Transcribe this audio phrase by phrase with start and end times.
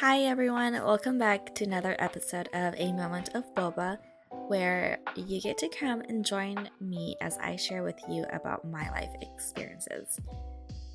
[0.00, 3.98] Hi everyone, welcome back to another episode of A Moment of Boba,
[4.48, 8.88] where you get to come and join me as I share with you about my
[8.92, 10.18] life experiences.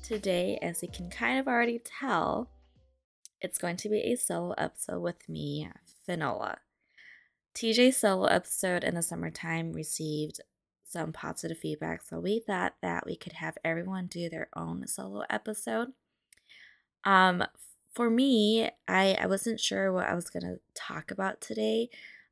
[0.02, 2.50] Today, as you can kind of already tell,
[3.40, 5.70] it's going to be a solo episode with me,
[6.04, 6.56] Finola.
[7.54, 10.40] TJ's solo episode in the summertime received
[10.82, 15.22] some positive feedback, so we thought that we could have everyone do their own solo
[15.30, 15.92] episode.
[17.04, 17.44] Um,
[17.96, 21.88] for me, I I wasn't sure what I was gonna talk about today.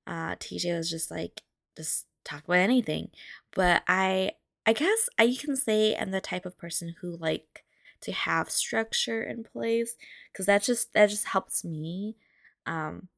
[0.07, 1.41] Uh, TJ was just like,
[1.77, 3.11] just talk about anything,
[3.55, 4.33] but I
[4.67, 7.65] I guess I can say I'm the type of person who like
[8.03, 9.97] to have structure in place
[10.33, 12.17] because that just that just helps me
[12.67, 13.09] um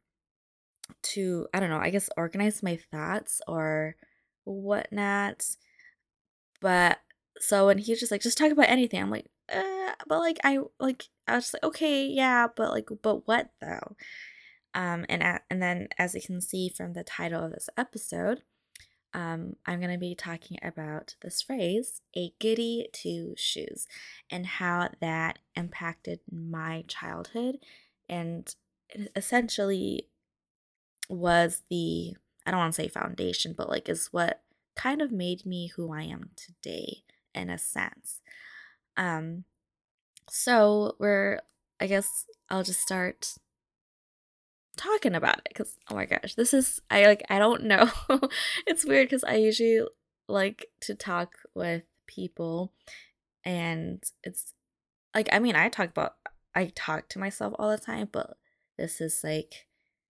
[1.03, 3.97] to I don't know I guess organize my thoughts or
[4.45, 5.45] whatnot.
[6.61, 7.01] But
[7.41, 10.59] so when he's just like just talk about anything, I'm like, uh, but like I
[10.81, 13.97] like I was like, okay, yeah, but like, but what though?
[14.75, 18.43] Um, and at, and then as you can see from the title of this episode,
[19.15, 23.87] um, I'm going to be talking about this phrase, a goody two shoes,
[24.31, 27.57] and how that impacted my childhood
[28.09, 28.55] and
[29.15, 30.09] essentially
[31.09, 34.43] was the, I don't want to say foundation, but like is what
[34.75, 36.99] kind of made me who I am today
[37.35, 38.21] in a sense.
[38.97, 39.45] Um,
[40.29, 41.41] so we're,
[41.81, 43.37] I guess I'll just start
[44.77, 47.91] talking about it because oh my gosh, this is I like I don't know.
[48.67, 49.81] it's weird because I usually
[50.29, 52.73] like to talk with people,
[53.45, 54.53] and it's
[55.15, 56.17] like I mean I talk about
[56.55, 58.37] I talk to myself all the time, but
[58.79, 59.67] this is like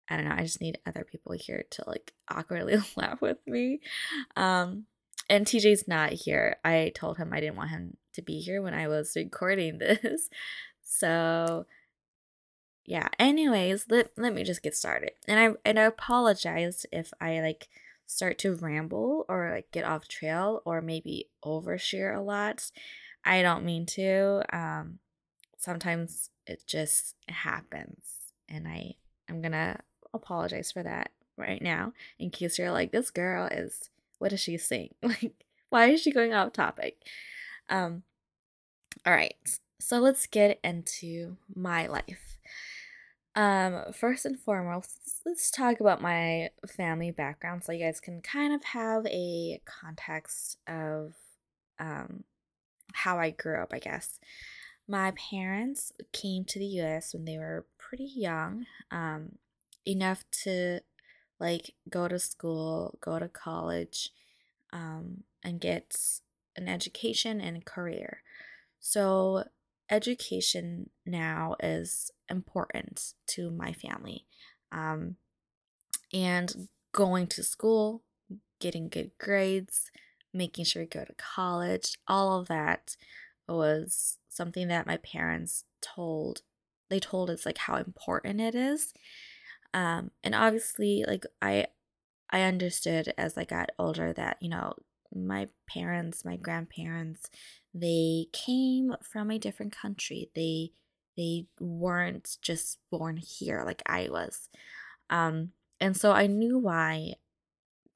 [0.09, 0.35] I don't know.
[0.35, 3.81] I just need other people here to like awkwardly laugh with me.
[4.35, 4.85] Um,
[5.29, 6.57] and TJ's not here.
[6.63, 10.29] I told him I didn't want him to be here when I was recording this.
[10.81, 11.65] So
[12.85, 15.11] yeah, anyways, let, let me just get started.
[15.27, 17.67] And I and I apologize if I like
[18.05, 22.71] start to ramble or like get off trail or maybe overshare a lot.
[23.25, 24.43] I don't mean to.
[24.55, 24.99] Um
[25.57, 28.95] sometimes it just happens and I
[29.29, 29.77] I'm going to
[30.13, 33.89] apologize for that right now in case you're like this girl is
[34.19, 34.93] what is she saying?
[35.01, 35.33] Like
[35.69, 36.97] why is she going off topic?
[37.69, 38.03] Um
[39.05, 39.35] all right,
[39.79, 42.37] so let's get into my life.
[43.37, 48.51] Um, first and foremost, let's talk about my family background so you guys can kind
[48.51, 51.13] of have a context of
[51.79, 52.23] um,
[52.93, 54.19] how I grew up, I guess.
[54.87, 59.33] My parents came to the US when they were pretty young, um,
[59.85, 60.79] enough to
[61.39, 64.11] like go to school, go to college,
[64.73, 65.95] um, and get
[66.55, 68.21] an education and a career.
[68.79, 69.45] So,
[69.89, 74.25] education now is important to my family.
[74.71, 75.15] Um,
[76.13, 78.03] and going to school,
[78.59, 79.91] getting good grades,
[80.33, 82.95] making sure you go to college, all of that
[83.47, 86.41] was something that my parents told
[86.89, 88.93] they told us like how important it is
[89.77, 91.65] um and obviously like i
[92.31, 94.73] i understood as i got older that you know
[95.13, 97.29] my parents my grandparents
[97.79, 100.29] they came from a different country.
[100.35, 100.71] They
[101.15, 104.49] they weren't just born here like I was.
[105.09, 107.15] Um, and so I knew why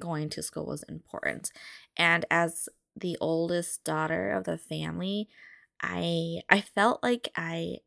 [0.02, 1.52] going to school was important.
[1.98, 5.30] And as the oldest daughter of the family,
[5.82, 7.78] I I felt like I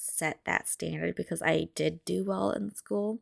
[0.00, 3.20] set that standard because I did do well in school.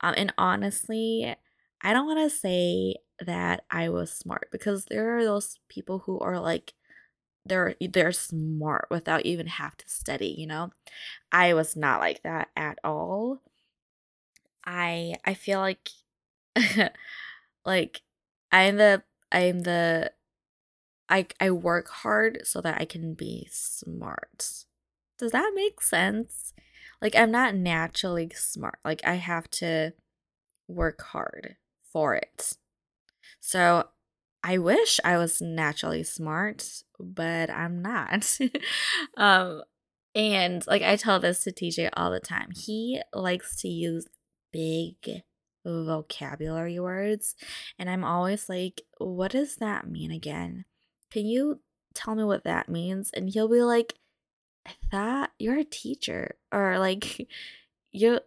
[0.00, 1.34] Um, and honestly,
[1.82, 6.18] I don't want to say that I was smart because there are those people who
[6.20, 6.74] are like
[7.46, 10.70] they're they're smart without even have to study, you know?
[11.32, 13.40] I was not like that at all.
[14.64, 15.88] I I feel like
[17.64, 18.02] like
[18.52, 19.02] I'm the
[19.32, 20.12] I'm the
[21.08, 24.64] I I work hard so that I can be smart.
[25.18, 26.52] Does that make sense?
[27.00, 28.78] Like I'm not naturally smart.
[28.84, 29.92] Like I have to
[30.66, 31.56] work hard
[31.92, 32.56] for it.
[33.40, 33.88] So
[34.42, 38.38] I wish I was naturally smart, but I'm not.
[39.16, 39.62] um,
[40.14, 44.06] and like I tell this to TJ all the time, he likes to use
[44.52, 45.22] big
[45.64, 47.34] vocabulary words.
[47.78, 50.64] And I'm always like, what does that mean again?
[51.10, 51.60] Can you
[51.94, 53.10] tell me what that means?
[53.12, 53.94] And he'll be like,
[54.68, 56.36] I thought you're a teacher.
[56.52, 57.28] Or like,
[57.92, 58.20] you,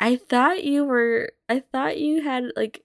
[0.00, 2.82] I thought you were, I thought you had like,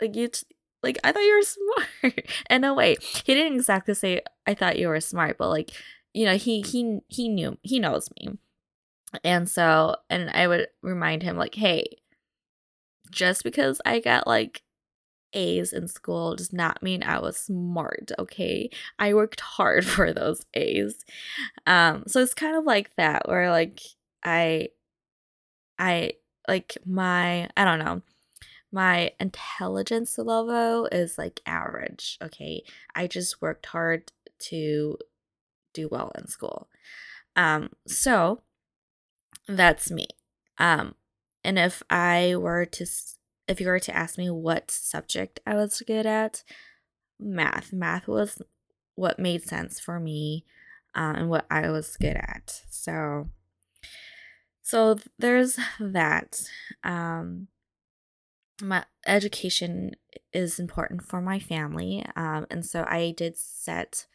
[0.00, 0.46] like you, t-
[0.82, 1.42] like I thought you were
[2.02, 2.30] smart.
[2.46, 5.70] and no way, he didn't exactly say I thought you were smart, but like
[6.14, 8.38] you know he he he knew he knows me.
[9.24, 11.96] And so, and I would remind him, like, hey,
[13.10, 14.62] just because I got like
[15.32, 18.70] A's in school does not mean I was smart, okay?
[18.98, 21.04] I worked hard for those A's.
[21.66, 23.80] Um so it's kind of like that where like
[24.24, 24.68] I
[25.78, 26.12] I
[26.46, 28.02] like my I don't know.
[28.70, 32.62] My intelligence level is like average, okay?
[32.94, 34.98] I just worked hard to
[35.72, 36.68] do well in school.
[37.36, 38.42] Um so
[39.46, 40.08] that's me.
[40.58, 40.94] Um
[41.44, 42.86] and if I were to
[43.48, 46.44] if you were to ask me what subject I was good at,
[47.18, 47.72] math.
[47.72, 48.40] Math was
[48.94, 50.44] what made sense for me
[50.94, 52.62] uh, and what I was good at.
[52.68, 53.28] So,
[54.62, 56.42] so there's that.
[56.84, 57.48] Um,
[58.60, 59.92] my education
[60.32, 64.06] is important for my family, um, and so I did set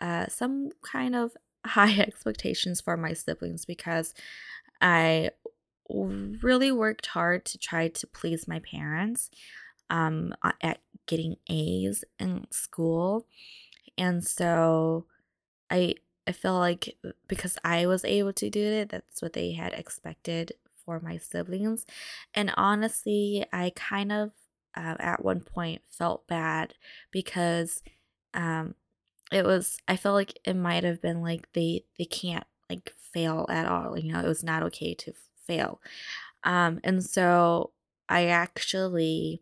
[0.00, 1.32] uh, some kind of
[1.66, 4.12] high expectations for my siblings because
[4.80, 5.30] I
[5.88, 9.30] really worked hard to try to please my parents
[9.90, 13.26] um, at getting A's in school.
[13.98, 15.06] And so
[15.70, 15.96] I
[16.26, 19.72] I feel like uh, because I was able to do it, that's what they had
[19.74, 20.52] expected
[20.84, 21.84] for my siblings.
[22.34, 24.32] And honestly, I kind of
[24.76, 26.74] uh, at one point felt bad
[27.10, 27.82] because
[28.32, 28.74] um,
[29.30, 33.46] it was I felt like it might have been like they they can't like fail
[33.48, 33.98] at all.
[33.98, 35.12] You know, it was not okay to
[35.46, 35.80] fail.
[36.42, 37.72] Um, and so
[38.08, 39.40] I actually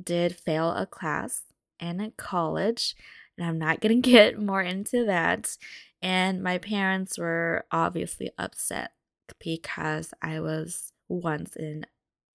[0.00, 1.42] did fail a class
[1.78, 2.94] in a college,
[3.36, 5.56] and I'm not going to get more into that.
[6.00, 8.92] And my parents were obviously upset
[9.38, 11.86] because I was once an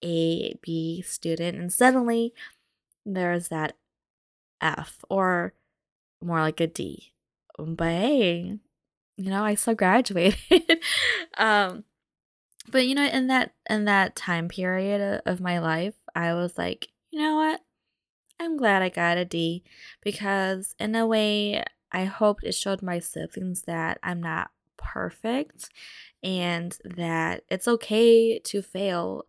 [0.04, 2.34] A B student, and suddenly
[3.06, 3.76] there's that
[4.62, 5.54] F or
[6.22, 7.14] more like a D.
[7.58, 8.60] But hey,
[9.18, 10.40] you know, I still graduated.
[11.38, 11.84] um,
[12.70, 16.90] but you know in that in that time period of my life i was like
[17.10, 17.62] you know what?
[18.40, 19.64] I'm glad i got a d
[20.04, 25.70] because in a way i hoped it showed my siblings that i'm not perfect
[26.22, 29.24] and that it's okay to fail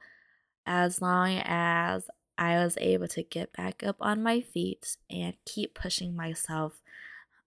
[0.66, 5.74] as long as i was able to get back up on my feet and keep
[5.74, 6.82] pushing myself.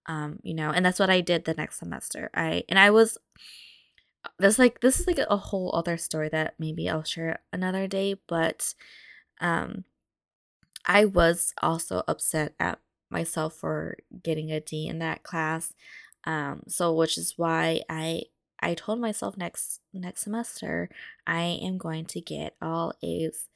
[0.06, 2.28] Um you know and that's what i did the next semester.
[2.34, 3.18] I and i was
[4.38, 8.16] this like this is like a whole other story that maybe I'll share another day,
[8.26, 8.74] but
[9.40, 9.84] um
[10.86, 12.78] I was also upset at
[13.10, 15.74] myself for getting a D in that class.
[16.24, 18.22] Um so which is why I
[18.60, 20.88] I told myself next next semester
[21.26, 23.48] I am going to get all A's.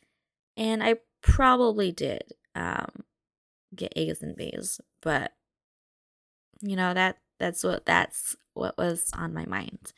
[0.57, 3.05] And I probably did um
[3.75, 5.33] get A's and B's, but
[6.61, 9.93] you know that that's what that's what was on my mind.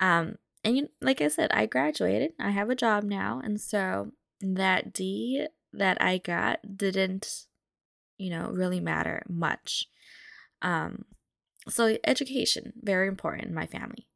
[0.00, 2.32] Um, and you, like I said, I graduated.
[2.38, 7.46] I have a job now, and so that D that I got didn't,
[8.16, 9.86] you know, really matter much.
[10.62, 11.04] Um,
[11.68, 14.06] so education very important in my family.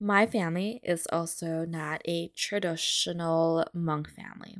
[0.00, 4.58] My family is also not a traditional Hmong family.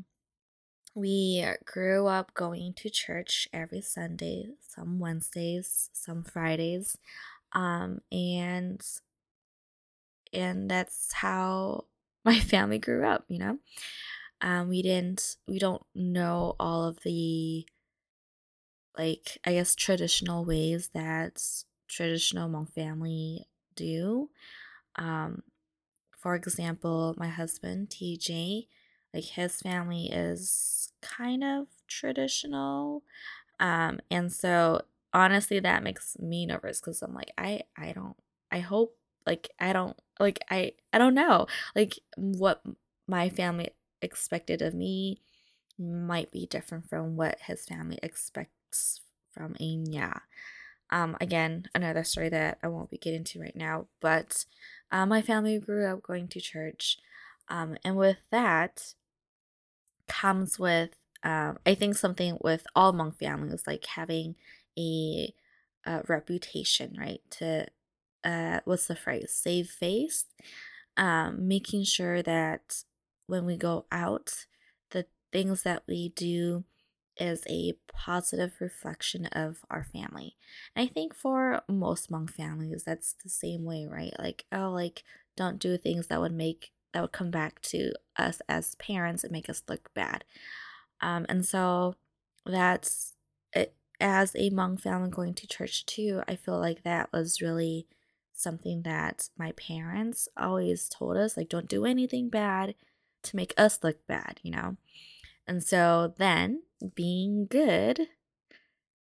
[0.95, 6.97] We grew up going to church every Sunday, some Wednesdays, some Fridays,
[7.53, 8.81] um, and
[10.33, 11.87] and that's how
[12.25, 13.59] my family grew up you know?
[14.41, 17.67] Um, we didn't we don't know all of the
[18.99, 21.43] like i guess traditional ways that
[21.89, 24.31] traditional Hmong family do.
[24.97, 25.43] Um,
[26.19, 28.69] for example my husband tj
[29.15, 33.03] like his family is kind of traditional
[33.61, 34.83] um, and so
[35.15, 38.17] honestly that makes me nervous because i'm like i i don't
[38.53, 42.63] i hope like i don't like i i don't know like what
[43.09, 45.21] my family expected of me
[45.79, 49.01] might be different from what his family expects
[49.33, 50.23] from Anya.
[50.91, 54.45] Um, again, another story that I won't be getting to right now, but
[54.91, 56.99] uh, my family grew up going to church.
[57.49, 58.95] Um, and with that
[60.07, 60.91] comes with,
[61.23, 64.35] um, I think, something with all Hmong families, like having
[64.79, 65.33] a,
[65.87, 67.23] a reputation, right?
[67.39, 67.67] To
[68.25, 69.33] uh, what's the phrase?
[69.33, 70.27] Save face.
[70.97, 72.83] Um, making sure that
[73.27, 74.47] when we go out,
[74.91, 76.65] the things that we do
[77.17, 80.37] is a positive reflection of our family.
[80.75, 84.13] And I think for most Hmong families, that's the same way, right?
[84.19, 85.03] Like, oh, like,
[85.37, 89.33] don't do things that would make that would come back to us as parents and
[89.33, 90.25] make us look bad.
[91.01, 91.95] Um, and so
[92.45, 93.15] that's
[93.55, 93.75] it.
[93.99, 97.87] As a Hmong family going to church too, I feel like that was really
[98.43, 102.75] something that my parents always told us like, don't do anything bad
[103.23, 104.77] to make us look bad, you know?
[105.47, 106.63] And so then
[106.95, 108.09] being good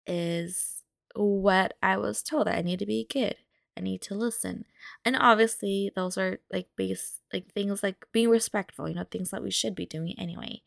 [0.05, 0.83] is
[1.15, 3.35] what I was told I need to be good.
[3.77, 4.65] I need to listen.
[5.05, 9.43] And obviously those are like base like things like being respectful, you know, things that
[9.43, 10.61] we should be doing anyway.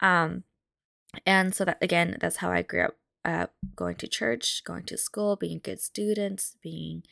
[0.00, 0.44] Um
[1.26, 4.98] and so that again, that's how I grew up uh going to church, going to
[4.98, 7.04] school, being good students, being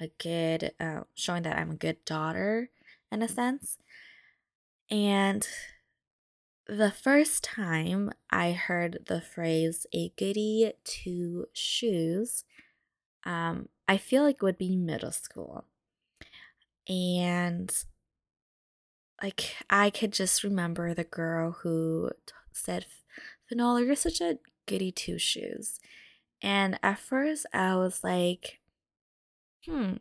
[0.00, 2.70] a good uh, showing that I'm a good daughter
[3.12, 3.78] in a sense.
[4.90, 5.46] And
[6.66, 12.44] the first time I heard the phrase a goody two shoes,
[13.24, 15.64] um, I feel like would be middle school.
[16.88, 17.72] And
[19.22, 22.86] like I could just remember the girl who t- said,
[23.48, 25.80] Finola, you're such a goody two shoes.
[26.40, 28.59] And at first I was like,
[29.66, 29.94] hmm,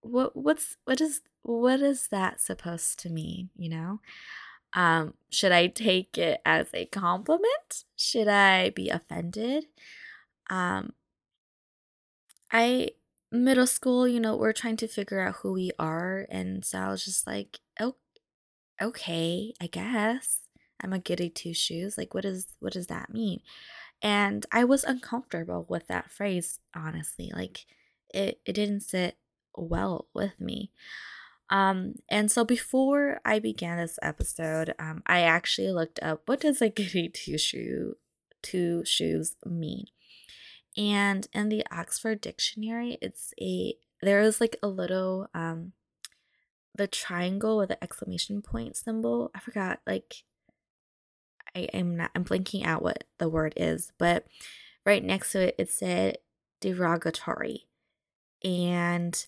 [0.00, 4.00] what what's what is what is that supposed to mean, you know?
[4.74, 7.84] Um, should I take it as a compliment?
[7.96, 9.66] Should I be offended?
[10.50, 10.92] Um,
[12.52, 12.90] I
[13.32, 16.88] middle school, you know, we're trying to figure out who we are, and so I
[16.90, 17.96] was just like, oh,
[18.80, 20.40] okay, I guess
[20.80, 21.96] I'm a goody two shoes.
[21.98, 23.40] Like, what is what does that mean?
[24.02, 27.32] And I was uncomfortable with that phrase, honestly.
[27.34, 27.66] Like,
[28.12, 29.16] it it didn't sit
[29.54, 30.72] well with me.
[31.48, 36.60] Um, and so before I began this episode, um, I actually looked up what does
[36.60, 37.96] a goody two shoe
[38.42, 39.86] two shoes mean.
[40.76, 45.72] And in the Oxford Dictionary, it's a there is like a little um
[46.74, 49.30] the triangle with the exclamation point symbol.
[49.34, 50.24] I forgot like
[51.54, 54.26] I am not I'm blanking out what the word is, but
[54.84, 56.18] right next to it it said
[56.60, 57.66] derogatory.
[58.44, 59.26] And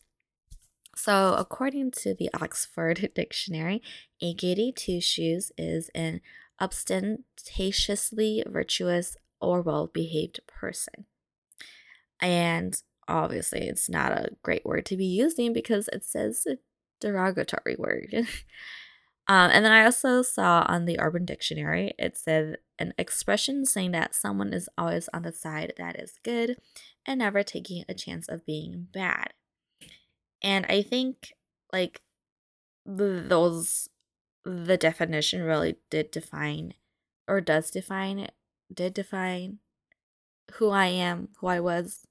[0.94, 3.82] so, according to the Oxford Dictionary,
[4.20, 6.20] a giddy two shoes is an
[6.60, 11.06] ostentatiously virtuous or well behaved person.
[12.20, 16.58] And obviously, it's not a great word to be using because it says a
[17.00, 18.12] derogatory word.
[19.28, 23.92] um, and then I also saw on the Urban Dictionary, it said an expression saying
[23.92, 26.56] that someone is always on the side that is good
[27.04, 29.34] and never taking a chance of being bad.
[30.42, 31.34] And I think
[31.72, 32.00] like
[32.86, 33.88] those
[34.44, 36.72] the definition really did define
[37.26, 38.28] or does define
[38.72, 39.58] did define
[40.54, 42.06] who I am, who I was.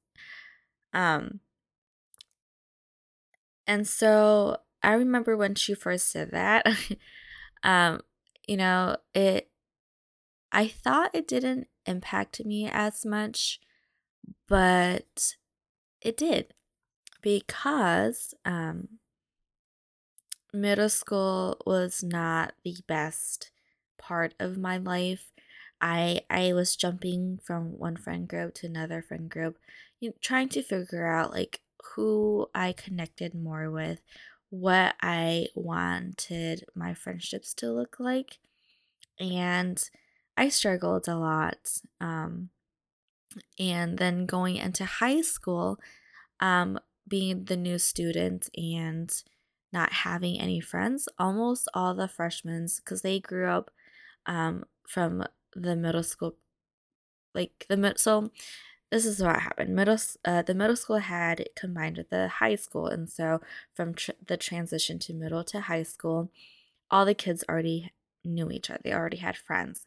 [0.94, 1.40] Um
[3.66, 6.66] and so I remember when she first said that
[7.64, 8.02] um
[8.48, 9.50] you know, it
[10.52, 13.60] I thought it didn't impact me as much,
[14.48, 15.38] but
[16.02, 16.54] it did
[17.22, 19.00] because um,
[20.54, 23.52] middle school was not the best
[23.98, 25.32] part of my life.
[25.80, 29.58] I I was jumping from one friend group to another friend group,
[30.00, 31.62] you know, trying to figure out like
[31.96, 34.02] who I connected more with,
[34.50, 38.40] what I wanted my friendships to look like,
[39.20, 39.82] and
[40.36, 41.80] I struggled a lot.
[42.00, 42.50] Um,
[43.60, 45.80] and then going into high school,
[46.40, 49.12] um, being the new student and
[49.72, 53.70] not having any friends, almost all the freshmen, because they grew up
[54.26, 55.24] um, from
[55.56, 56.36] the middle school,
[57.36, 58.00] like the mid.
[58.00, 58.32] So
[58.92, 59.76] this is what happened.
[59.76, 63.42] Middle, uh, the middle school had combined with the high school, and so
[63.74, 66.32] from tr- the transition to middle to high school,
[66.90, 67.92] all the kids already
[68.24, 68.80] knew each other.
[68.84, 69.86] They already had friends.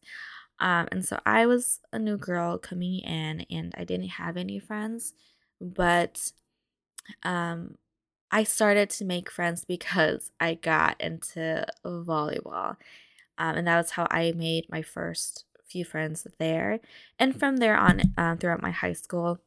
[0.59, 4.59] Um, and so I was a new girl coming in, and I didn't have any
[4.59, 5.14] friends,
[5.61, 6.33] but
[7.23, 7.76] um,
[8.30, 12.76] I started to make friends because I got into volleyball.
[13.38, 16.81] Um, and that was how I made my first few friends there.
[17.19, 19.39] And from there on, um, throughout my high school,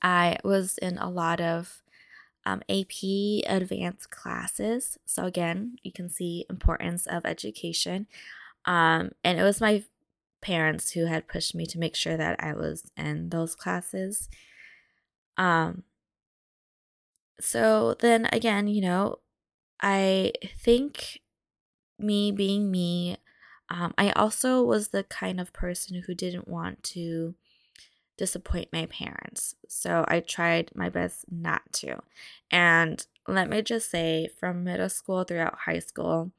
[0.00, 1.82] I was in a lot of
[2.44, 4.98] um, AP advanced classes.
[5.06, 8.06] So again, you can see importance of education.
[8.64, 9.84] Um, and it was my
[10.40, 14.28] parents who had pushed me to make sure that I was in those classes.
[15.36, 15.84] Um,
[17.40, 19.18] so then again, you know,
[19.80, 21.20] I think
[21.98, 23.16] me being me,
[23.72, 27.34] um, I also was the kind of person who didn't want to
[28.18, 29.54] disappoint my parents.
[29.66, 32.00] So I tried my best not to.
[32.50, 36.32] And let me just say, from middle school throughout high school,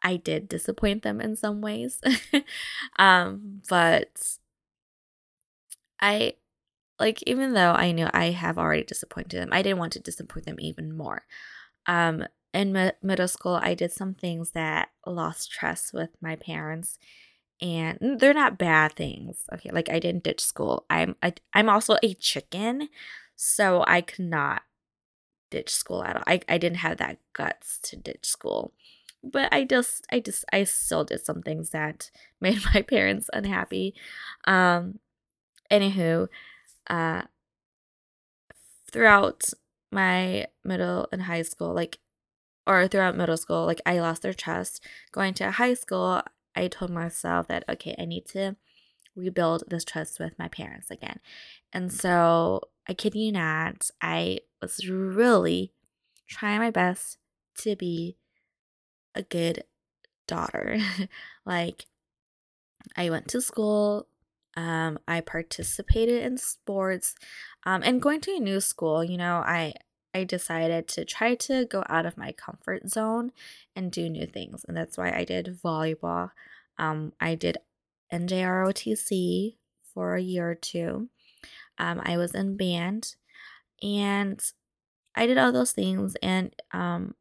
[0.00, 2.00] I did disappoint them in some ways.
[3.00, 4.36] um, but
[6.00, 6.34] I
[7.00, 10.46] like even though I knew I have already disappointed them, I didn't want to disappoint
[10.46, 11.22] them even more.
[11.86, 16.98] Um, in mi- middle school, I did some things that lost trust with my parents,
[17.60, 19.44] and they're not bad things.
[19.52, 20.86] Okay, like I didn't ditch school.
[20.88, 22.88] I'm I, I'm also a chicken,
[23.36, 24.62] so I could not
[25.50, 26.22] ditch school at all.
[26.26, 28.72] I, I didn't have that guts to ditch school.
[29.22, 33.94] But I just I just I still did some things that made my parents unhappy.
[34.46, 35.00] Um
[35.70, 36.28] anywho,
[36.88, 37.22] uh
[38.92, 39.50] throughout
[39.90, 41.98] my middle and high school, like
[42.66, 44.82] or throughout middle school, like I lost their trust.
[45.12, 46.22] Going to high school,
[46.54, 48.56] I told myself that okay, I need to
[49.16, 51.20] rebuild this trust with my parents again.
[51.72, 55.72] And so I kid you not, I was really
[56.28, 57.18] trying my best
[57.58, 58.16] to be
[59.14, 59.64] a good
[60.26, 60.78] daughter.
[61.46, 61.86] like
[62.96, 64.06] I went to school,
[64.56, 67.14] um, I participated in sports,
[67.64, 69.74] um, and going to a new school, you know, I
[70.14, 73.32] I decided to try to go out of my comfort zone
[73.74, 76.30] and do new things, and that's why I did volleyball.
[76.78, 77.58] Um, I did
[78.12, 79.56] NJROTC
[79.92, 81.08] for a year or two.
[81.78, 83.16] Um, I was in band,
[83.82, 84.40] and
[85.14, 86.16] I did all those things.
[86.22, 87.14] And um,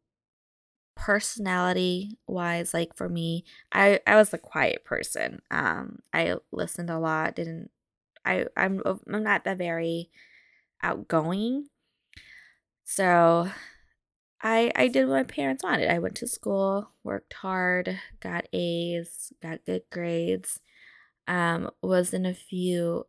[0.96, 5.42] personality wise, like for me, I I was a quiet person.
[5.52, 7.36] Um, I listened a lot.
[7.36, 7.72] Didn't
[8.26, 8.46] I?
[8.56, 10.10] I'm I'm not that very
[10.82, 11.68] outgoing.
[12.84, 13.50] So
[14.42, 15.90] I I did what my parents wanted.
[15.90, 20.60] I went to school, worked hard, got A's, got good grades.
[21.28, 23.06] Um, was in a few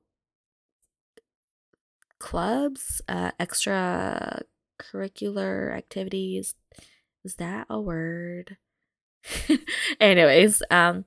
[2.20, 4.42] clubs, uh, extra
[4.80, 6.54] curricular activities.
[7.24, 8.56] Is that a word?
[10.00, 11.06] Anyways, um,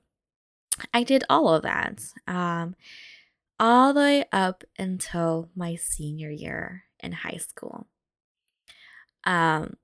[0.92, 2.00] I did all of that.
[2.26, 2.74] Um,
[3.58, 7.86] all the way up until my senior year in high school.
[9.24, 9.76] Um,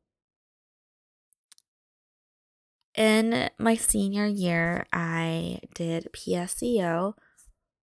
[2.94, 7.14] in my senior year, I did PSEO,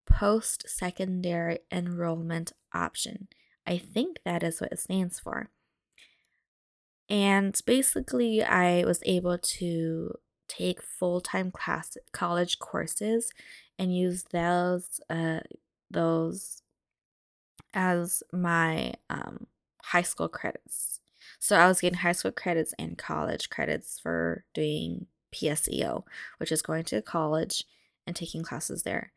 [0.06, 3.28] post secondary enrollment option.
[3.66, 5.50] I think that is what it stands for.
[7.10, 10.14] And basically, I was able to
[10.48, 13.32] take full time class college courses
[13.78, 15.42] and use those uh,
[15.90, 16.64] those
[17.74, 19.48] as my um,
[19.84, 21.01] high school credits.
[21.42, 26.04] So I was getting high school credits and college credits for doing PSEO,
[26.38, 27.66] which is going to college
[28.06, 29.12] and taking classes there.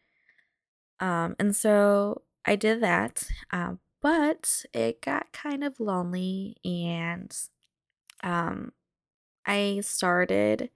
[1.00, 7.36] Um, and so I did that, um, but it got kind of lonely, and
[8.22, 8.72] um,
[9.44, 10.70] I started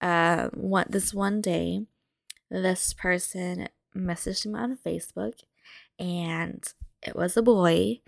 [0.00, 1.86] uh, one this one day.
[2.48, 5.40] This person messaged me on Facebook,
[5.98, 6.64] and
[7.02, 8.02] it was a boy.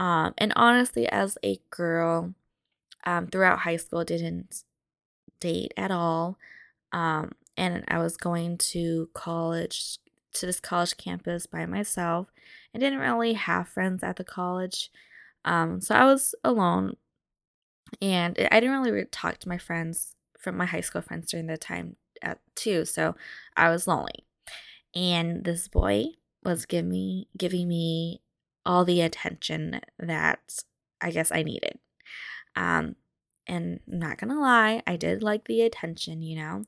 [0.00, 2.32] Um, and honestly, as a girl,
[3.04, 4.64] um, throughout high school, didn't
[5.40, 6.38] date at all.
[6.90, 9.98] Um, and I was going to college
[10.32, 12.28] to this college campus by myself.
[12.74, 14.90] I didn't really have friends at the college.
[15.44, 16.96] Um, so I was alone
[18.00, 21.58] and I didn't really talk to my friends from my high school friends during the
[21.58, 22.86] time at too.
[22.86, 23.16] So
[23.54, 24.24] I was lonely.
[24.94, 26.04] And this boy
[26.42, 28.22] was giving me giving me
[28.64, 30.62] all the attention that
[31.00, 31.78] I guess I needed.
[32.56, 32.96] Um,
[33.46, 36.64] and I'm not gonna lie, I did like the attention, you know.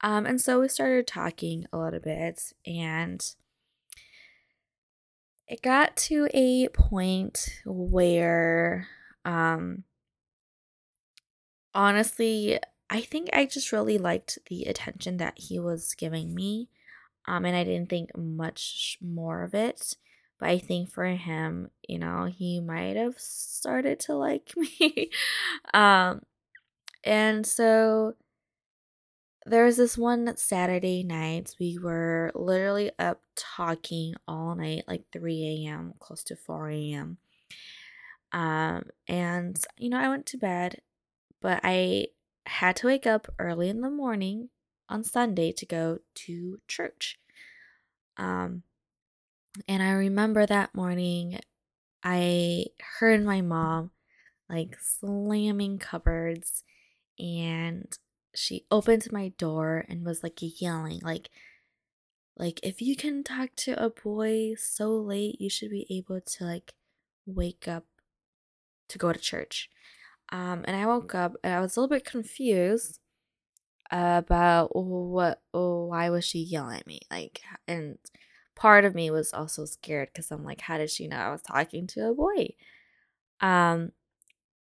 [0.00, 3.24] Um, and so we started talking a little bit, and
[5.46, 8.88] it got to a point where,
[9.24, 9.84] um,
[11.74, 12.58] honestly,
[12.90, 16.68] I think I just really liked the attention that he was giving me.
[17.26, 19.96] Um, and I didn't think much more of it.
[20.44, 25.08] But I think for him, you know, he might have started to like me.
[25.72, 26.20] um,
[27.02, 28.12] and so
[29.46, 35.64] there was this one Saturday night, we were literally up talking all night, like 3
[35.66, 37.16] a.m., close to 4 a.m.
[38.32, 40.82] Um, and you know, I went to bed,
[41.40, 42.08] but I
[42.44, 44.50] had to wake up early in the morning
[44.90, 47.18] on Sunday to go to church.
[48.18, 48.62] Um,
[49.68, 51.40] and I remember that morning,
[52.02, 52.66] I
[52.98, 53.90] heard my mom
[54.48, 56.64] like slamming cupboards
[57.18, 57.96] and
[58.34, 61.30] she opened my door and was like yelling like
[62.36, 66.44] like if you can talk to a boy so late you should be able to
[66.44, 66.74] like
[67.26, 67.84] wake up
[68.88, 69.70] to go to church.
[70.30, 72.98] Um and i woke up and i was a little bit confused
[73.90, 77.98] about what why was she yelling at me like and
[78.54, 81.42] part of me was also scared because I'm like, how did she know I was
[81.42, 82.54] talking to a boy?
[83.40, 83.92] Um,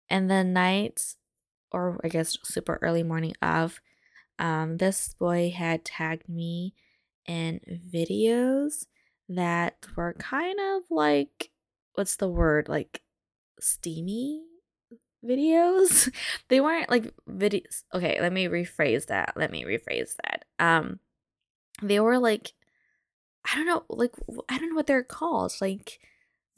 [0.10, 1.15] and the night,
[1.71, 3.82] or I guess super early morning of,
[4.39, 6.73] um, this boy had tagged me
[7.28, 7.60] in
[7.91, 8.86] videos
[9.30, 11.52] that were kind of like,
[11.95, 12.69] what's the word?
[12.69, 13.02] Like
[13.60, 14.43] steamy
[15.26, 16.13] videos.
[16.50, 17.84] they weren't like videos.
[17.93, 19.34] Okay, let me rephrase that.
[19.36, 20.45] Let me rephrase that.
[20.60, 21.00] Um,
[21.82, 22.54] they were like,
[23.50, 24.14] I don't know, like
[24.50, 25.56] I don't know what they're called.
[25.62, 26.00] Like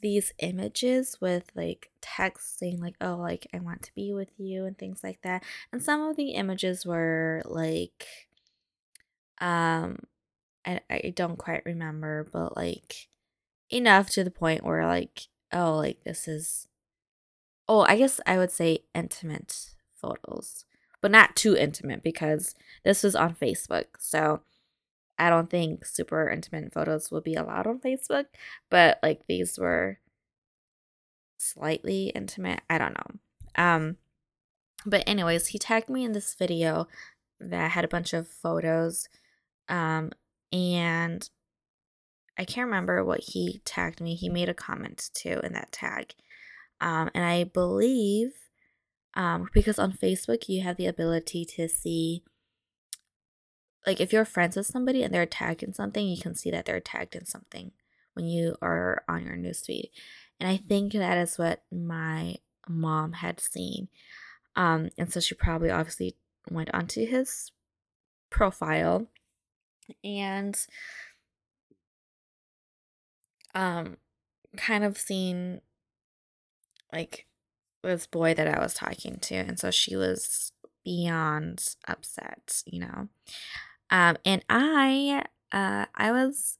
[0.00, 4.64] these images with like text saying like oh like i want to be with you
[4.64, 8.06] and things like that and some of the images were like
[9.40, 9.98] um
[10.66, 13.08] i, I don't quite remember but like
[13.70, 16.68] enough to the point where like oh like this is
[17.68, 20.64] oh i guess i would say intimate photos
[21.00, 24.40] but not too intimate because this was on facebook so
[25.20, 28.24] I don't think super intimate photos will be allowed on Facebook,
[28.70, 29.98] but like these were
[31.36, 32.62] slightly intimate.
[32.70, 33.62] I don't know.
[33.62, 33.96] Um
[34.86, 36.88] but anyways, he tagged me in this video
[37.38, 39.08] that had a bunch of photos
[39.68, 40.10] um
[40.52, 41.28] and
[42.38, 44.14] I can't remember what he tagged me.
[44.14, 46.14] He made a comment too in that tag.
[46.80, 48.32] Um and I believe
[49.14, 52.22] um because on Facebook you have the ability to see
[53.86, 56.66] like if you're friends with somebody and they're tagged in something, you can see that
[56.66, 57.72] they're tagged in something
[58.14, 59.90] when you are on your newsfeed.
[60.38, 62.36] And I think that is what my
[62.68, 63.88] mom had seen.
[64.56, 66.16] Um, and so she probably obviously
[66.50, 67.52] went onto his
[68.30, 69.08] profile
[70.04, 70.56] and
[73.54, 73.96] um
[74.56, 75.60] kind of seen
[76.92, 77.26] like
[77.82, 79.34] this boy that I was talking to.
[79.34, 80.52] And so she was
[80.84, 83.08] beyond upset, you know.
[83.90, 86.58] Um, and I, uh, I was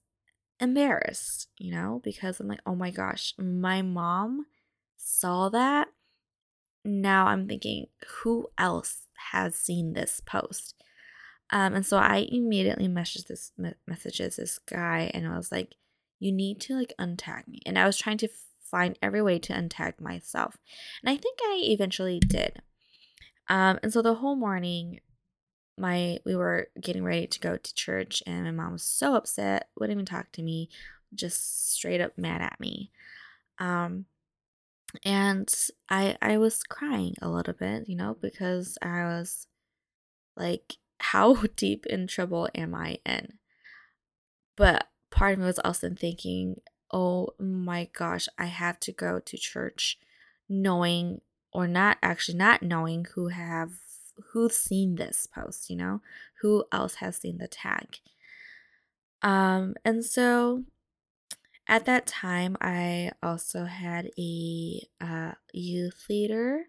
[0.61, 4.47] embarrassed, you know, because I'm like, oh my gosh, my mom
[4.97, 5.89] saw that.
[6.85, 7.87] Now I'm thinking,
[8.23, 10.75] who else has seen this post?
[11.51, 13.53] Um, and so I immediately messaged this
[13.87, 15.75] messages this guy, and I was like,
[16.21, 17.61] you need to like untag me.
[17.67, 18.29] And I was trying to
[18.63, 20.57] find every way to untag myself,
[21.03, 22.63] and I think I eventually did.
[23.49, 25.01] Um, and so the whole morning,
[25.81, 29.69] my we were getting ready to go to church and my mom was so upset
[29.79, 30.69] wouldn't even talk to me
[31.15, 32.91] just straight up mad at me.
[33.59, 34.07] Um
[35.05, 35.53] and
[35.89, 39.47] i i was crying a little bit you know because i was
[40.37, 43.39] like how deep in trouble am i in?
[44.57, 46.61] But part of me was also thinking
[46.93, 49.99] oh my gosh i have to go to church
[50.49, 51.21] knowing
[51.53, 53.71] or not actually not knowing who have
[54.33, 56.01] who's seen this post, you know?
[56.41, 57.99] Who else has seen the tag?
[59.23, 60.65] Um, and so
[61.67, 66.65] at that time, I also had a uh, youth leader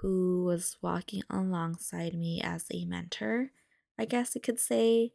[0.00, 3.50] who was walking alongside me as a mentor,
[3.98, 5.12] I guess you could say.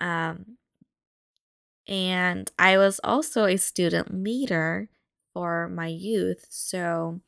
[0.00, 0.58] Um,
[1.86, 4.88] and I was also a student leader
[5.32, 6.46] for my youth.
[6.48, 7.20] So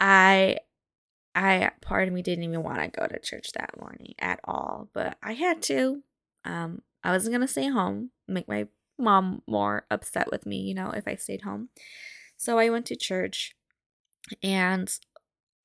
[0.00, 0.58] I
[1.34, 4.88] I part of me didn't even want to go to church that morning at all,
[4.92, 6.02] but I had to.
[6.44, 8.68] Um, I wasn't gonna stay home, make my
[8.98, 11.70] mom more upset with me, you know, if I stayed home.
[12.36, 13.54] So I went to church,
[14.42, 14.88] and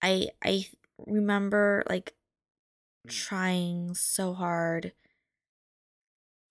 [0.02, 2.14] I I remember like
[3.08, 4.94] trying so hard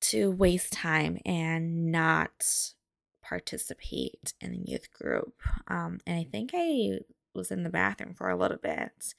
[0.01, 2.47] to waste time and not
[3.23, 5.35] participate in the youth group.
[5.67, 7.01] Um, and I think I
[7.35, 9.15] was in the bathroom for a little bit.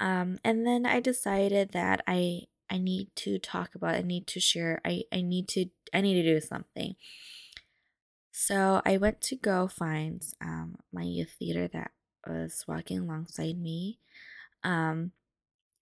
[0.00, 4.40] Um, and then I decided that I I need to talk about, I need to
[4.40, 6.96] share, I, I need to I need to do something.
[8.32, 11.92] So I went to go find um, my youth leader that
[12.26, 14.00] was walking alongside me.
[14.64, 15.12] Um,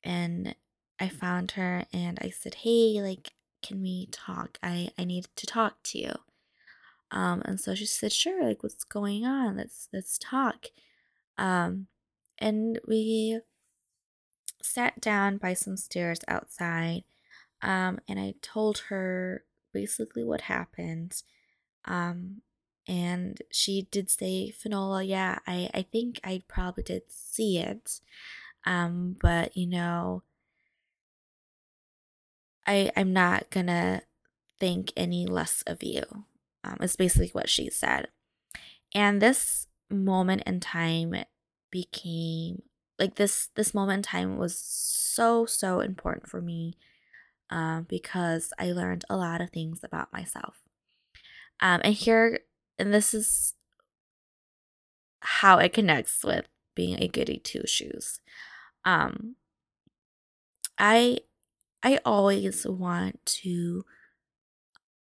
[0.05, 0.55] and
[1.01, 4.59] I found her and I said, Hey, like, can we talk?
[4.63, 6.13] I, I need to talk to you.
[7.11, 9.57] Um, and so she said, Sure, like what's going on?
[9.57, 10.67] Let's let's talk.
[11.39, 11.87] Um,
[12.39, 13.41] and we
[14.63, 17.05] sat down by some stairs outside.
[17.63, 21.23] Um, and I told her basically what happened.
[21.85, 22.43] Um,
[22.89, 28.01] and she did say, Finola, yeah, I, I think I probably did see it.
[28.65, 30.23] Um, but you know,
[32.67, 34.03] I I'm not gonna
[34.61, 36.03] think any less of you.
[36.65, 38.09] Um, is basically what she said.
[38.95, 41.15] And this moment in time
[41.71, 42.63] became
[42.99, 46.77] like this this moment in time was so so important for me
[47.51, 50.63] um, because I learned a lot of things about myself.
[51.61, 52.41] Um, and here,
[52.79, 53.55] and this is
[55.21, 58.21] how it connects with being a goody two shoes.
[58.85, 59.37] Um,
[60.79, 61.19] I
[61.83, 63.85] I always want to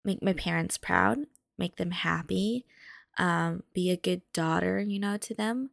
[0.06, 1.20] make my parents proud,
[1.58, 2.66] make them happy,
[3.20, 5.72] um, be a good daughter, you know, to them.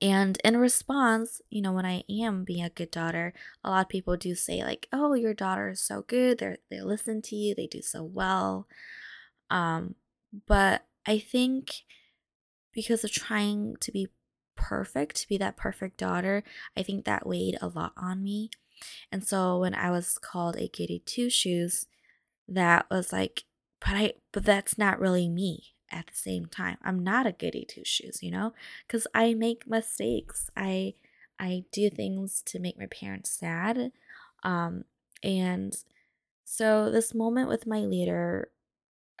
[0.00, 3.88] And in response, you know, when I am being a good daughter, a lot of
[3.88, 6.38] people do say like, "Oh, your daughter is so good.
[6.38, 7.54] They're they listen to you.
[7.54, 8.66] They do so well."
[9.50, 9.96] Um,
[10.46, 11.82] but I think
[12.72, 14.08] because of trying to be
[14.56, 16.44] perfect, to be that perfect daughter,
[16.76, 18.50] I think that weighed a lot on me.
[19.12, 21.86] And so when I was called a goody two shoes,
[22.48, 23.44] that was like,
[23.80, 26.76] but I, but that's not really me at the same time.
[26.82, 28.52] I'm not a goody two shoes, you know,
[28.86, 30.50] because I make mistakes.
[30.56, 30.94] I,
[31.38, 33.92] I do things to make my parents sad.
[34.42, 34.84] Um,
[35.22, 35.76] and
[36.44, 38.50] so this moment with my leader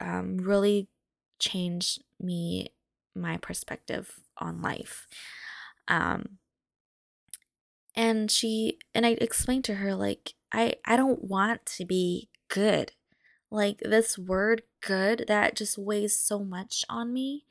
[0.00, 0.88] um, really
[1.38, 2.68] changed me,
[3.14, 5.06] my perspective on life.
[5.88, 6.38] Um,
[7.94, 12.92] and she and I explained to her like I I don't want to be good.
[13.54, 17.44] Like this word good that just weighs so much on me.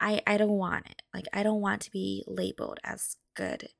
[0.00, 1.02] I I don't want it.
[1.12, 3.70] Like I don't want to be labeled as good.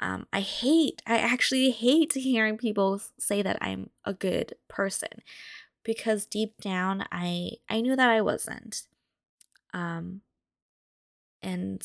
[0.00, 5.22] Um, I hate, I actually hate hearing people say that I'm a good person
[5.82, 8.82] because deep down I I knew that I wasn't.
[9.72, 10.20] Um
[11.42, 11.82] and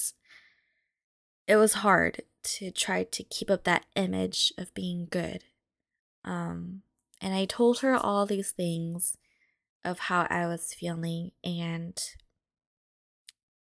[1.48, 5.46] it was hard to try to keep up that image of being good.
[6.26, 6.82] Um
[7.22, 9.18] and I told her all these things
[9.84, 11.98] of how I was feeling and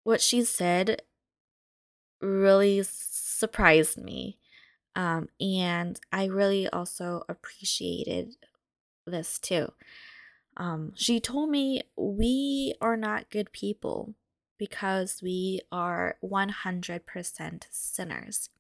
[0.03, 1.03] what she said
[2.21, 4.39] really surprised me.
[4.97, 8.35] Um, and I really also appreciated
[9.07, 9.73] this too.
[10.57, 14.15] Um, she told me we are not good people
[14.59, 18.51] because we are 100% sinners.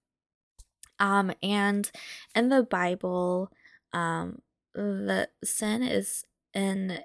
[1.00, 1.90] Um, and
[2.34, 3.50] in the Bible,
[3.92, 4.42] um,
[4.74, 7.00] the sin is an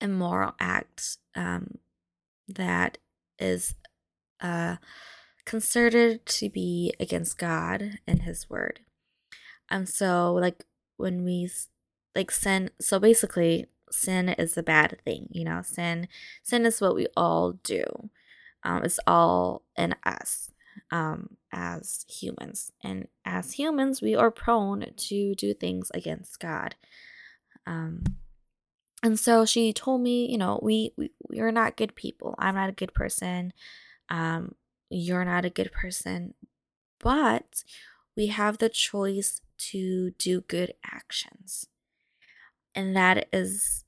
[0.00, 1.78] immoral act um,
[2.48, 2.98] that
[3.38, 3.74] is
[4.40, 4.76] uh,
[5.44, 8.80] considered to be against God and His Word.
[9.70, 10.64] Um, so like
[10.96, 11.50] when we
[12.14, 15.62] like sin, so basically sin is a bad thing you know?
[15.62, 16.08] Sin
[16.42, 17.84] sin is what we all do.
[18.64, 20.50] Um, it's all in us
[20.90, 22.72] um, as humans.
[22.82, 26.74] And as humans we are prone to do things against god.
[27.66, 28.04] Um,
[29.02, 32.34] and so she told me you know we, we we're not good people.
[32.38, 33.52] I'm not a good person.
[34.08, 34.54] Um,
[34.90, 36.34] you're not a good person.
[37.00, 37.62] But
[38.16, 41.66] we have the choice to do good actions.
[42.74, 43.84] And that is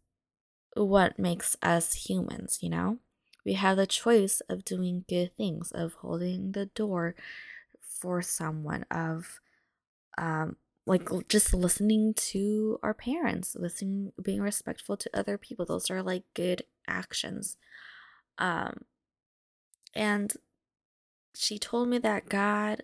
[0.74, 2.98] what makes us humans, you know?
[3.44, 7.14] We have the choice of doing good things, of holding the door
[7.82, 9.40] for someone, of
[10.18, 15.64] um, like just listening to our parents, listening, being respectful to other people.
[15.64, 17.56] Those are like good actions.
[18.38, 18.84] Um,
[19.94, 20.32] and
[21.34, 22.82] she told me that God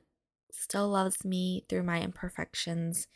[0.53, 3.09] still loves me through my imperfections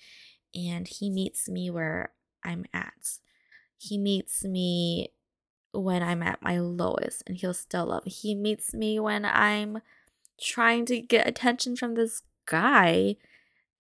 [0.55, 2.13] and he meets me where
[2.45, 3.19] I'm at.
[3.79, 5.13] He meets me
[5.73, 8.11] when I'm at my lowest and he'll still love me.
[8.13, 9.79] He meets me when I'm
[10.41, 13.17] trying to get attention from this guy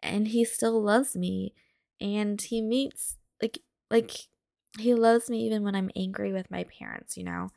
[0.01, 1.55] and he still loves me.
[2.01, 3.59] And he meets like
[3.91, 4.13] like
[4.79, 7.51] he loves me even when I'm angry with my parents, you know.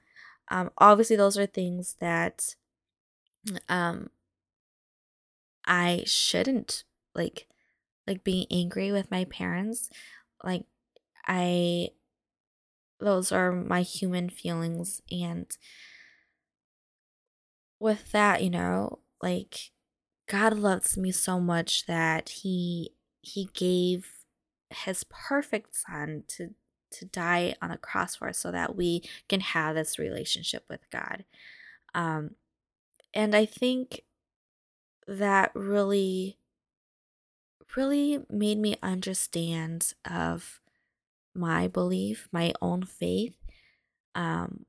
[0.49, 2.55] Um obviously those are things that
[3.69, 4.09] um
[5.65, 6.83] I shouldn't
[7.15, 7.47] like
[8.07, 9.89] like being angry with my parents
[10.43, 10.65] like
[11.25, 11.89] I
[13.03, 15.57] those are my human feelings and
[17.79, 19.71] with that, you know, like
[20.29, 24.07] God loves me so much that he he gave
[24.69, 26.51] his perfect son to
[26.91, 30.89] to die on a cross for us so that we can have this relationship with
[30.91, 31.25] God.
[31.93, 32.31] Um
[33.13, 34.03] and I think
[35.07, 36.37] that really
[37.75, 40.61] really made me understand of
[41.35, 43.35] my belief, my own faith,
[44.15, 44.65] um,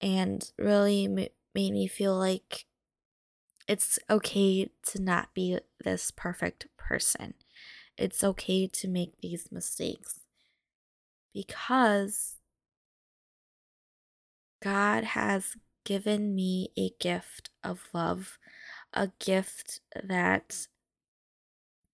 [0.00, 2.66] and really m- made me feel like
[3.68, 7.34] it's okay to not be this perfect person.
[7.96, 10.20] It's okay to make these mistakes
[11.32, 12.36] because
[14.62, 18.38] God has given me a gift of love,
[18.92, 20.66] a gift that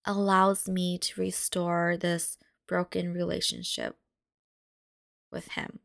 [0.04, 3.96] allows me to restore this broken relationship
[5.30, 5.80] with him.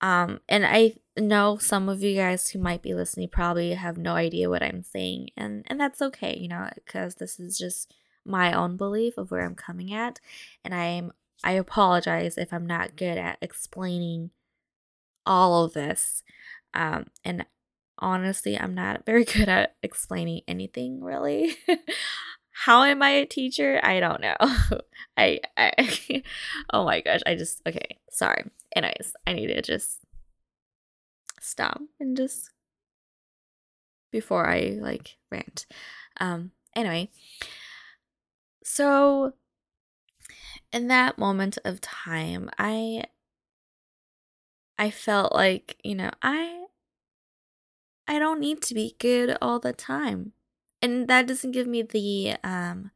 [0.00, 4.14] Um, and I know some of you guys who might be listening probably have no
[4.14, 8.52] idea what I'm saying, and and that's okay, you know, because this is just my
[8.52, 10.18] own belief of where I'm coming at,
[10.64, 11.12] and I'm
[11.44, 14.30] I apologize if I'm not good at explaining
[15.26, 16.22] all of this.
[16.74, 17.46] Um, and
[17.98, 21.56] honestly, I'm not very good at explaining anything really.
[22.64, 23.80] How am I a teacher?
[23.82, 24.36] I don't know.
[25.16, 26.22] I, I
[26.74, 28.44] oh my gosh, I just okay, sorry.
[28.76, 30.00] Anyways, I need to just
[31.40, 32.50] stop and just
[34.12, 35.64] before I like rant.
[36.20, 37.08] Um anyway,
[38.62, 39.32] so
[40.70, 43.04] in that moment of time, I
[44.78, 46.66] I felt like, you know, I
[48.06, 50.34] I don't need to be good all the time.
[50.82, 52.90] And that doesn't give me the um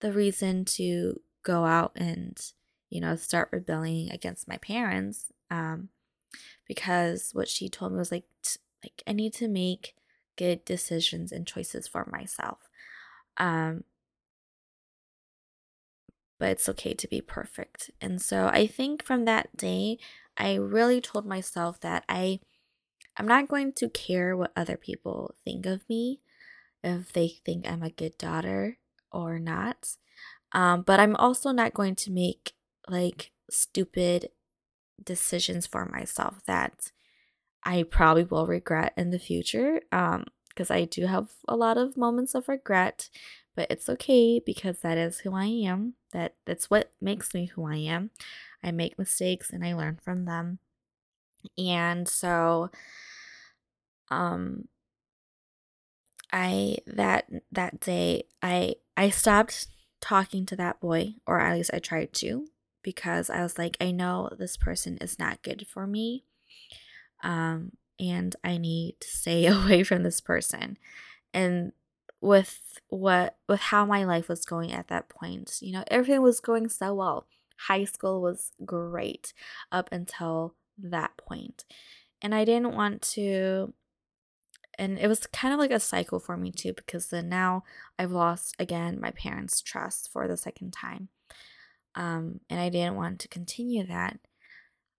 [0.00, 2.40] the reason to go out and,
[2.90, 5.32] you know, start rebelling against my parents.
[5.50, 5.90] Um
[6.66, 9.96] because what she told me was like t- like I need to make
[10.36, 12.58] good decisions and choices for myself.
[13.38, 13.84] Um
[16.38, 17.90] but it's okay to be perfect.
[18.00, 19.98] And so I think from that day,
[20.36, 22.40] I really told myself that I
[23.16, 26.20] I'm not going to care what other people think of me
[26.84, 28.78] if they think I'm a good daughter
[29.10, 29.96] or not.
[30.52, 32.52] Um, but I'm also not going to make
[32.88, 34.30] like stupid
[35.02, 36.92] decisions for myself that
[37.64, 39.80] I probably will regret in the future.
[39.90, 43.10] Um, because I do have a lot of moments of regret,
[43.56, 45.94] but it's okay because that is who I am.
[46.12, 48.10] That that's what makes me who I am.
[48.62, 50.60] I make mistakes and I learn from them.
[51.58, 52.70] And so
[54.10, 54.68] um
[56.34, 59.68] I that that day I I stopped
[60.00, 62.48] talking to that boy or at least I tried to
[62.82, 66.24] because I was like I know this person is not good for me.
[67.22, 70.76] Um and I need to stay away from this person.
[71.32, 71.72] And
[72.20, 76.40] with what with how my life was going at that point, you know, everything was
[76.40, 77.28] going so well.
[77.68, 79.32] High school was great
[79.70, 81.64] up until that point.
[82.20, 83.72] And I didn't want to
[84.78, 87.64] and it was kind of like a cycle for me too because then now
[87.98, 91.08] I've lost again my parents' trust for the second time.
[91.94, 94.18] Um, and I didn't want to continue that.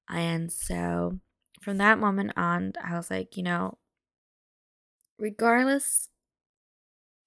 [0.09, 1.19] And so
[1.61, 3.77] from that moment on, I was like, you know,
[5.17, 6.09] regardless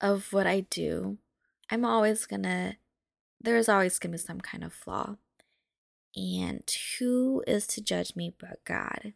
[0.00, 1.18] of what I do,
[1.70, 2.76] I'm always gonna,
[3.40, 5.16] there's always gonna be some kind of flaw.
[6.16, 6.62] And
[6.98, 9.12] who is to judge me but God?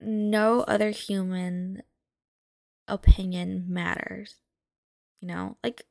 [0.00, 1.82] No other human
[2.86, 4.36] opinion matters.
[5.20, 5.82] You know, like,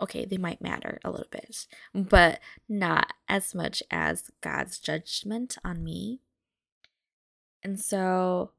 [0.00, 5.84] okay, they might matter a little bit, but not as much as God's judgment on
[5.84, 6.20] me.
[7.62, 8.52] And so,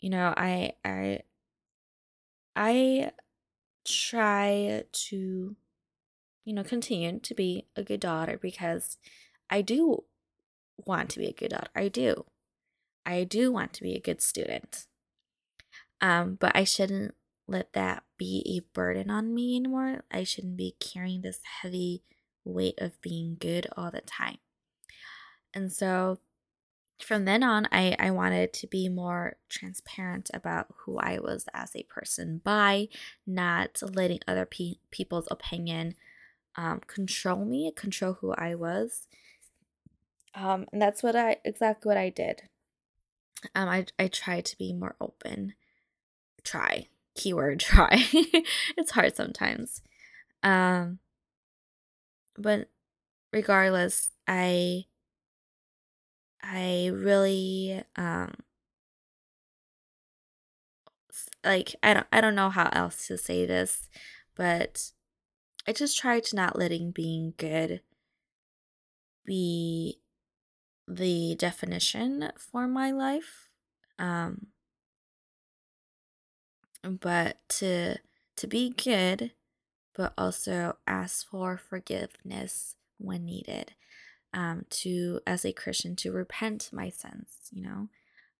[0.00, 1.20] you know, I, I,
[2.54, 3.10] I
[3.84, 5.56] try to,
[6.44, 8.98] you know, continue to be a good daughter because
[9.50, 10.04] I do
[10.84, 11.70] want to be a good daughter.
[11.74, 12.24] I do.
[13.06, 14.86] I do want to be a good student.
[16.00, 17.14] Um, but I shouldn't
[17.46, 20.02] let that be a burden on me anymore.
[20.10, 22.02] I shouldn't be carrying this heavy
[22.44, 24.38] weight of being good all the time.
[25.54, 26.18] And so
[27.00, 31.74] from then on, I, I wanted to be more transparent about who I was as
[31.76, 32.88] a person by
[33.26, 35.94] not letting other pe- people's opinion
[36.56, 39.06] um, control me, control who I was.
[40.34, 42.42] Um, and that's what I exactly what I did
[43.54, 45.54] um, I I try to be more open.
[46.44, 47.88] Try keyword try.
[48.76, 49.82] it's hard sometimes.
[50.42, 50.98] Um,
[52.38, 52.68] but
[53.32, 54.84] regardless, I
[56.42, 58.34] I really um
[61.44, 63.88] like I don't I don't know how else to say this,
[64.36, 64.92] but
[65.66, 67.80] I just try to not letting being good
[69.24, 69.98] be
[70.88, 73.48] the definition for my life.
[73.98, 74.48] Um,
[76.82, 77.96] but to
[78.36, 79.32] to be good,
[79.94, 83.72] but also ask for forgiveness when needed.
[84.34, 87.88] Um, to as a Christian to repent my sins, you know,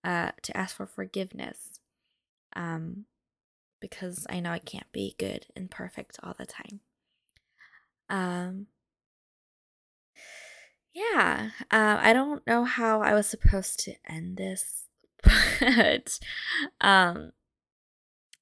[0.04, 1.80] uh, to ask for forgiveness.
[2.54, 3.06] Um,
[3.80, 6.80] because I know I can't be good and perfect all the time.
[8.08, 8.66] Um,
[10.96, 14.84] yeah, uh, I don't know how I was supposed to end this,
[15.60, 16.18] but
[16.80, 17.32] um,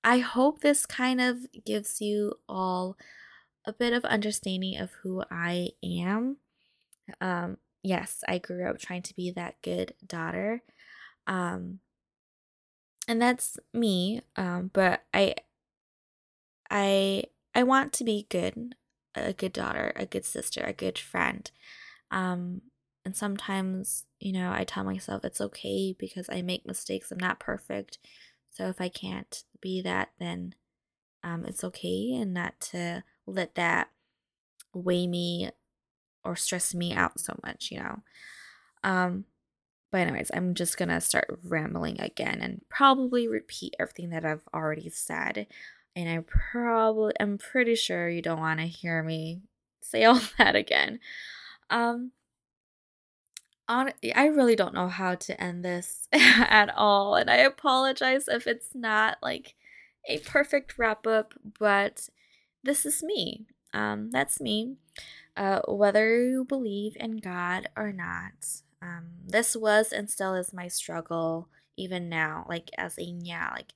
[0.04, 2.96] I hope this kind of gives you all
[3.64, 6.36] a bit of understanding of who I am.
[7.20, 10.62] Um, yes, I grew up trying to be that good daughter.
[11.26, 11.80] Um,
[13.08, 14.20] and that's me.
[14.36, 15.34] Um, but I,
[16.70, 18.76] I, I want to be good,
[19.16, 21.50] a good daughter, a good sister, a good friend.
[22.10, 22.62] Um,
[23.04, 27.10] and sometimes, you know, I tell myself it's okay because I make mistakes.
[27.10, 27.98] I'm not perfect.
[28.50, 30.54] So if I can't be that, then
[31.22, 33.90] um, it's okay and not to let that
[34.72, 35.50] weigh me
[36.24, 38.02] or stress me out so much, you know.
[38.82, 39.24] Um,
[39.90, 44.88] but anyways, I'm just gonna start rambling again and probably repeat everything that I've already
[44.90, 45.46] said.
[45.94, 49.42] And I probably I'm pretty sure you don't want to hear me
[49.82, 51.00] say all that again.
[51.70, 52.12] Um
[53.68, 58.46] on I really don't know how to end this at all and I apologize if
[58.46, 59.54] it's not like
[60.06, 62.08] a perfect wrap up, but
[62.62, 63.46] this is me.
[63.72, 64.76] Um that's me.
[65.36, 68.62] Uh whether you believe in God or not.
[68.82, 73.72] Um this was and still is my struggle even now like as a yeah like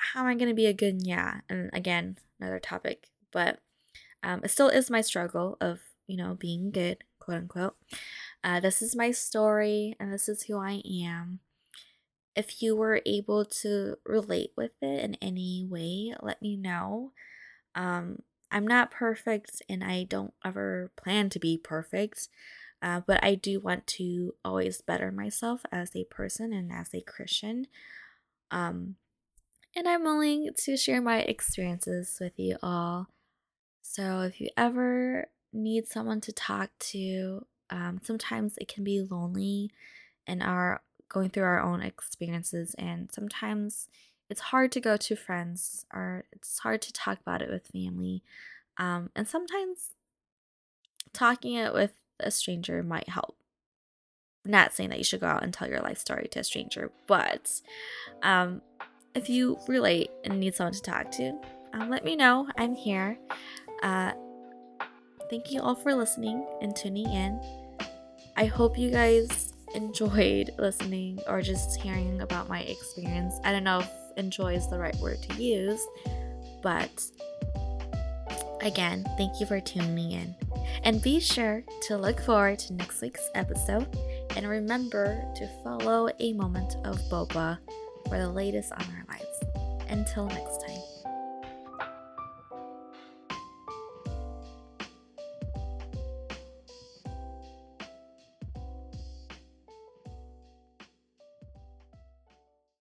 [0.00, 1.40] how am I to be a good yeah?
[1.48, 3.60] And again, another topic, but
[4.22, 5.80] um, it still is my struggle of,
[6.10, 7.76] you know, being good, quote unquote.
[8.42, 11.40] Uh, this is my story and this is who I am.
[12.36, 17.12] If you were able to relate with it in any way, let me know.
[17.74, 22.28] Um, I'm not perfect and I don't ever plan to be perfect,
[22.82, 27.00] uh, but I do want to always better myself as a person and as a
[27.00, 27.66] Christian.
[28.50, 28.96] Um,
[29.76, 33.08] and I'm willing to share my experiences with you all.
[33.82, 39.70] So if you ever need someone to talk to, um, sometimes it can be lonely
[40.26, 43.88] and our going through our own experiences, and sometimes
[44.28, 48.22] it's hard to go to friends or it's hard to talk about it with family.
[48.78, 49.90] Um, and sometimes
[51.12, 53.36] talking it with a stranger might help.
[54.44, 56.92] Not saying that you should go out and tell your life story to a stranger,
[57.08, 57.60] but
[58.22, 58.62] um,
[59.14, 61.36] if you relate and need someone to talk to,
[61.72, 62.48] um, let me know.
[62.56, 63.18] I'm here.
[63.82, 64.12] Uh,
[65.30, 67.40] thank you all for listening and tuning in.
[68.36, 73.38] I hope you guys enjoyed listening or just hearing about my experience.
[73.44, 75.80] I don't know if enjoy is the right word to use,
[76.62, 77.02] but
[78.60, 80.34] again, thank you for tuning in.
[80.82, 83.86] And be sure to look forward to next week's episode.
[84.36, 87.58] And remember to follow a moment of boba
[88.08, 89.90] for the latest on our lives.
[89.90, 90.69] Until next time.